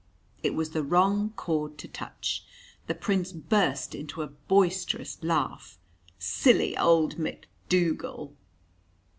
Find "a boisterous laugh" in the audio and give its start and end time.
4.23-5.77